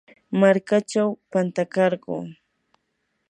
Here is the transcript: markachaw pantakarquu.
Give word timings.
markachaw 0.39 1.09
pantakarquu. 1.31 2.15